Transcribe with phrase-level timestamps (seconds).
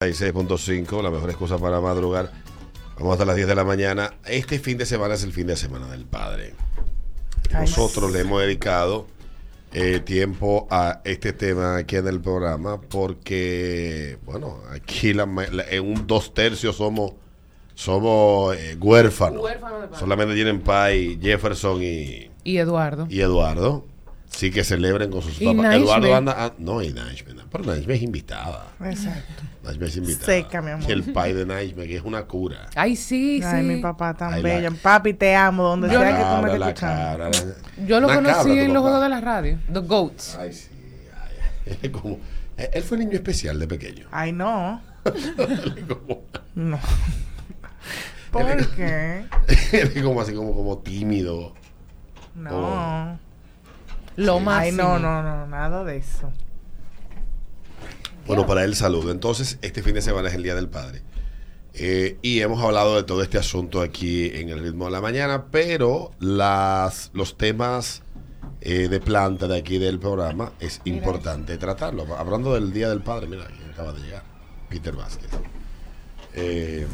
[0.00, 2.32] 6.5, la mejor excusa para madrugar.
[2.98, 4.14] Vamos hasta las 10 de la mañana.
[4.24, 6.54] Este fin de semana es el fin de semana del padre.
[7.52, 9.06] Nosotros le hemos dedicado
[9.74, 15.68] eh, tiempo a este tema aquí en el programa porque, bueno, aquí la ma- la-
[15.68, 17.12] en un dos tercios somos
[17.74, 19.42] somos eh, huérfanos.
[19.42, 19.88] Padre.
[19.98, 23.06] Solamente tienen Pai, Jefferson y, Y Eduardo.
[23.10, 23.84] y Eduardo.
[24.40, 25.62] Sí que celebren con sus Y papás.
[25.62, 25.84] Naishme.
[25.84, 26.34] Eduardo anda.
[26.38, 27.34] ah, no, y Naishme.
[27.52, 28.68] Pero Naishme es invitada.
[28.82, 29.42] Exacto.
[29.64, 30.24] Naishme es invitada.
[30.24, 30.88] Seca, mi amor.
[30.88, 32.70] Y el pai de Naishme, que es una cura.
[32.74, 33.68] Ay, sí, Ay, sí.
[33.68, 34.70] mi papá tan Ay, la- bello.
[34.82, 37.02] Papi, te amo, donde La sea que tú me estés escuchando.
[37.18, 39.58] cabra, la- Yo lo Una conocí cabra, en los juegos de la radio.
[39.70, 40.36] The Goats.
[40.40, 40.68] Ay, sí.
[41.82, 41.88] ay.
[41.92, 42.18] Como-
[42.56, 44.06] eh, él fue niño especial de pequeño.
[44.10, 44.80] Ay, no.
[45.88, 46.22] como,
[46.54, 46.78] No.
[48.30, 49.24] ¿Por qué?
[49.72, 51.52] él es como así, como, como tímido.
[52.34, 53.18] No.
[54.16, 54.44] Lo Sí.
[54.44, 54.62] más.
[54.62, 56.32] Ay, no, no, no, nada de eso.
[58.26, 59.10] Bueno, para él saludo.
[59.10, 61.02] Entonces, este fin de semana es el Día del Padre.
[61.74, 65.46] Eh, y hemos hablado de todo este asunto aquí en el ritmo de la mañana,
[65.50, 68.02] pero las, los temas
[68.60, 72.04] eh, de planta de aquí del programa es importante tratarlo.
[72.16, 74.22] Hablando del Día del Padre, mira, aquí acaba de llegar
[74.68, 75.30] Peter Vázquez.
[76.34, 76.86] Eh,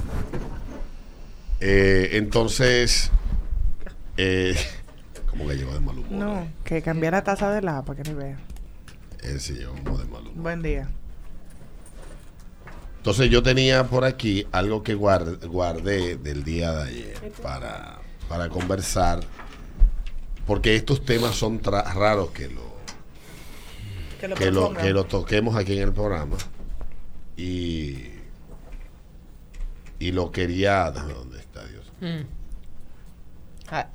[1.61, 3.11] eh, entonces,
[4.17, 4.55] eh,
[5.37, 6.11] como que llegó de mal humor.
[6.13, 6.51] No, eh.
[6.65, 8.39] que cambié la taza de la para que ni vea.
[9.23, 10.35] Él sí llegó como de mal humor.
[10.37, 10.89] Buen día.
[12.99, 18.49] Entonces yo tenía por aquí algo que guard- guardé del día de ayer para, para
[18.49, 19.21] conversar,
[20.47, 22.75] porque estos temas son tra- raros que lo,
[24.21, 24.83] Que lo que, lo, propongan.
[24.85, 26.37] que lo toquemos aquí en el programa.
[27.37, 28.07] Y,
[30.01, 30.91] y lo quería...
[30.91, 31.93] ¿Dónde está Dios?
[32.01, 32.27] Mm.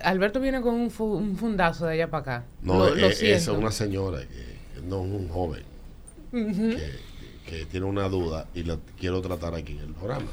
[0.02, 2.44] Alberto viene con un, fu- un fundazo de allá para acá.
[2.61, 5.64] No, lo, lo es, es una señora, que, que no es un joven,
[6.31, 7.00] que,
[7.50, 10.27] que tiene una duda y la quiero tratar aquí en el programa.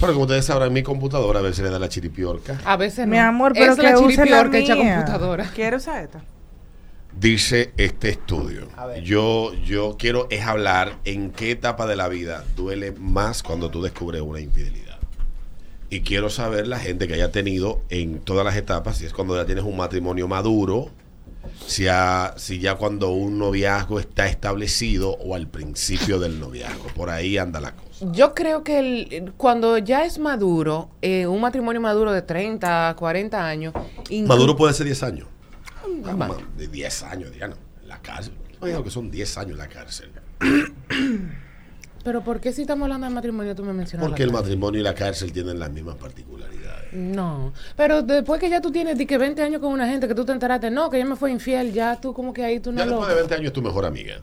[0.00, 2.60] Pero como ustedes sabrán, mi computadora a veces le da la chiripiorca.
[2.64, 3.10] A veces no.
[3.12, 5.50] Mi amor, pero es que la chiripiorca hecha computadora.
[5.54, 6.22] ¿Quieres usar esta?
[7.18, 8.68] Dice este estudio.
[9.02, 13.82] Yo, yo quiero es hablar en qué etapa de la vida duele más cuando tú
[13.82, 14.87] descubres una infidelidad.
[15.90, 19.36] Y quiero saber la gente que haya tenido en todas las etapas, si es cuando
[19.36, 20.90] ya tienes un matrimonio maduro,
[21.66, 26.88] si, ya- si ya cuando un noviazgo está establecido o al principio del noviazgo.
[26.94, 28.06] Por ahí anda la cosa.
[28.12, 33.46] Yo creo que el- cuando ya es maduro, eh, un matrimonio maduro de 30, 40
[33.46, 33.72] años.
[34.26, 35.26] Maduro puede ser 10 años.
[36.04, 38.34] Ah, Ma- ma- De 10 años, Diana, en la cárcel.
[38.60, 40.10] Oiga, que son 10 años en la cárcel.
[42.04, 44.06] Pero ¿por qué si estamos hablando de matrimonio tú me mencionas?
[44.08, 46.92] Porque el matrimonio y la cárcel tienen las mismas particularidades.
[46.92, 50.14] No, pero después que ya tú tienes di que 20 años con una gente que
[50.14, 52.72] tú te enteraste, no, que ella me fue infiel, ya tú como que ahí tú
[52.72, 54.20] no Ya después de 20 años es tu mejor amiga.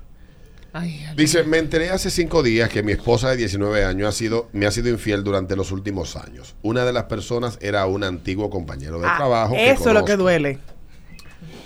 [0.73, 1.05] Ay.
[1.15, 4.65] Dice, me enteré hace cinco días que mi esposa de 19 años ha sido, me
[4.65, 6.55] ha sido infiel durante los últimos años.
[6.63, 9.53] Una de las personas era un antiguo compañero de Ah, trabajo.
[9.53, 10.59] que eso es lo que duele.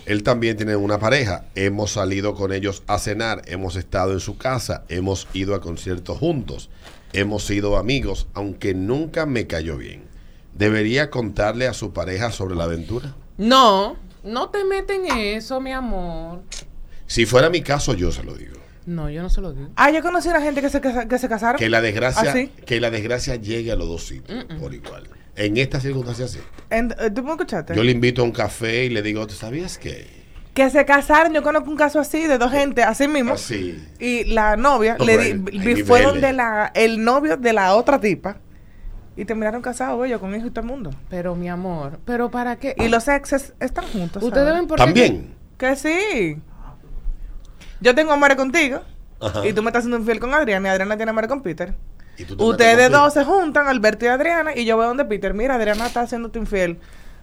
[0.06, 1.44] Él también tiene una pareja.
[1.54, 6.18] Hemos salido con ellos a cenar, hemos estado en su casa, hemos ido a conciertos
[6.18, 6.70] juntos,
[7.12, 10.04] hemos sido amigos, aunque nunca me cayó bien.
[10.54, 13.14] ¿Debería contarle a su pareja sobre la aventura?
[13.38, 16.42] No, no te meten en eso, mi amor.
[17.06, 18.56] Si fuera mi caso, yo se lo digo.
[18.86, 19.68] No, yo no se lo digo.
[19.76, 21.58] Ah, yo conocí a una gente que se, que se casaron.
[21.58, 22.50] Que la desgracia, ¿Ah, sí?
[22.66, 25.08] que la desgracia llegue a los dos sitios por igual.
[25.46, 26.40] En estas circunstancias sí.
[26.68, 27.74] En- eh, ¿Tú me escuchaste?
[27.74, 30.06] Yo le invito a un café y le digo, ¿tú sabías qué?
[30.54, 31.32] Que se casaron.
[31.32, 33.34] Yo conozco un caso así de dos gente, así mismo.
[33.34, 33.82] Así.
[33.98, 38.36] Y la novia No, le di- fueron de la el novio de la otra tipa
[39.16, 40.90] y terminaron casados ellos con hijos y todo el mundo.
[41.08, 42.74] Pero, mi amor, ¿pero para qué?
[42.78, 44.22] Y los exes están juntos.
[44.22, 44.60] Ustedes ¿sabes?
[44.60, 45.34] ven por También.
[45.56, 46.36] que sí.
[47.80, 48.80] Yo tengo amor contigo
[49.20, 49.46] Ajá.
[49.46, 51.74] y tú me estás haciendo infiel con Adriana y Adriana tiene amor con Peter.
[52.38, 56.02] Ustedes dos se juntan, Alberto y Adriana, y yo veo donde Peter, mira, Adriana está
[56.02, 56.78] haciéndote infiel.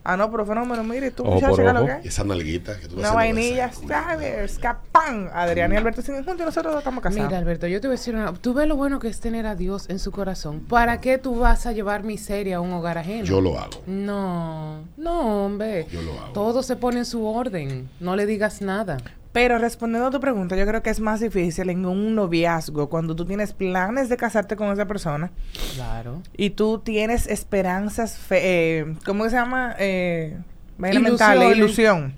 [0.09, 2.80] Ah, no, pero fenómeno, mira, y tú, muchacha, por ¿qué es lo que esa nalguita
[2.80, 4.57] que tú Una vainilla, ¿sabes?
[4.57, 5.30] Capán.
[5.34, 7.28] Adriana y Alberto siguen juntos y nosotros dos estamos casados.
[7.28, 8.31] Mira, Alberto, yo te voy a decir una...
[8.31, 10.62] Tú ves lo bueno que es tener a Dios en su corazón.
[10.62, 13.25] ¿Para qué tú vas a llevar miseria a un hogar ajeno?
[13.25, 13.81] Yo lo hago.
[13.86, 15.88] No, no, hombre.
[15.92, 16.31] Yo lo hago.
[16.31, 17.89] Todo se pone en su orden.
[18.00, 19.00] No le digas nada.
[19.38, 23.16] Pero respondiendo a tu pregunta, yo creo que es más difícil en un noviazgo cuando
[23.16, 25.30] tú tienes planes de casarte con esa persona
[25.75, 26.24] Claro.
[26.36, 29.75] y tú tienes esperanzas, fe- eh, ¿cómo se llama?
[29.78, 30.39] Eh,
[30.80, 32.16] mental, ilusión.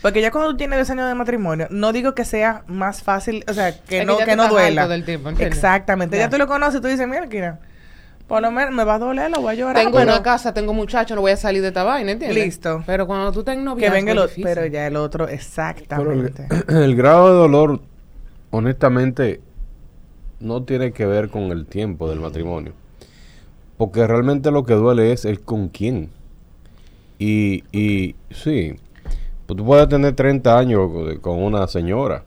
[0.00, 3.44] Porque ya cuando tú tienes dos años de matrimonio, no digo que sea más fácil,
[3.48, 4.86] o sea, que Es no, que no duela.
[4.86, 5.30] del tiempo.
[5.30, 6.16] Exactamente.
[6.16, 6.24] Ya.
[6.26, 6.30] Ya.
[6.30, 7.58] tú lo conoces tú dices, mira, Kira,
[8.32, 9.76] por lo menos me va a doler, lo voy a llorar.
[9.76, 12.42] Tengo pero una casa, tengo muchachos, no voy a salir de esta vaina, ¿entiendes?
[12.42, 12.82] Listo.
[12.86, 14.42] Pero cuando tú estás en que noviazgo venga el otro.
[14.42, 16.48] Pero ya el otro, Pero el, exactamente.
[16.68, 17.80] el grado de dolor,
[18.50, 19.42] honestamente,
[20.40, 22.72] no tiene que ver con el tiempo del matrimonio.
[23.76, 26.08] Porque realmente lo que duele es el con quién.
[27.18, 28.76] Y, y sí,
[29.44, 30.90] pues tú puedes tener 30 años
[31.20, 32.24] con una señora,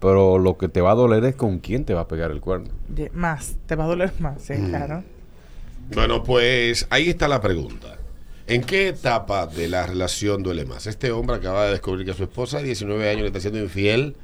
[0.00, 2.40] pero lo que te va a doler es con quién te va a pegar el
[2.40, 2.70] cuerno.
[3.12, 5.04] Más, te va a doler más, sí, claro.
[5.94, 7.98] Bueno, pues ahí está la pregunta.
[8.46, 10.86] ¿En qué etapa de la relación duele más?
[10.86, 14.16] Este hombre acaba de descubrir que su esposa de 19 años le está siendo infiel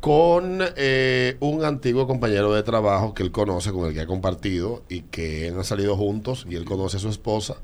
[0.00, 4.82] con eh, un antiguo compañero de trabajo que él conoce, con el que ha compartido
[4.88, 7.56] y que han salido juntos y él conoce a su esposa.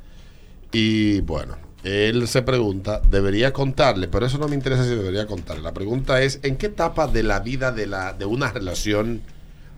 [0.71, 1.57] Y bueno,
[1.87, 5.63] él se pregunta, debería contarle, pero eso no me interesa si debería contarle.
[5.63, 9.23] La pregunta es, ¿en qué etapa de la vida de, la, de una relación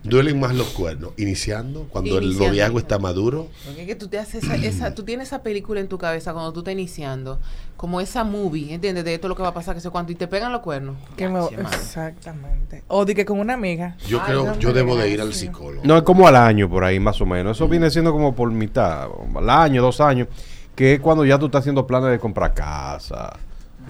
[0.03, 1.11] duelen más los cuernos?
[1.17, 1.83] ¿Iniciando?
[1.89, 3.49] ¿Cuando el noviazgo está maduro?
[3.65, 6.33] Porque es que tú te haces esa, esa- tú tienes esa película en tu cabeza
[6.33, 7.39] cuando tú estás iniciando,
[7.77, 9.03] como esa movie, ¿entiendes?
[9.05, 10.61] De esto es lo que va a pasar, que sé cuánto, y te pegan los
[10.61, 10.95] cuernos.
[11.15, 12.83] Que me- exactamente.
[12.87, 13.95] O di que con una amiga.
[14.07, 15.81] Yo Ay, creo, no yo debo de ir al psicólogo.
[15.85, 17.57] No, es como al año por ahí, más o menos.
[17.57, 20.27] Eso viene siendo como por mitad, al año, dos años,
[20.75, 23.33] que es cuando ya tú estás haciendo planes de comprar casa,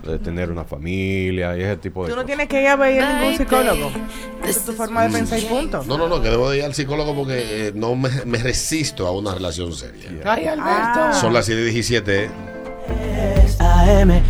[0.03, 2.25] de tener una familia y ese tipo de Tú no cosas.
[2.27, 3.91] tienes que ir a ver a ningún psicólogo.
[4.43, 5.83] Esa es tu forma de pensar y punto.
[5.85, 9.05] No, no, no, que debo de ir al psicólogo porque eh, no me, me resisto
[9.07, 10.09] a una relación seria.
[10.25, 10.63] Ay, Alberto.
[10.65, 11.13] Ah.
[11.19, 12.29] Son las 7 y 17.
[13.59, 14.23] AM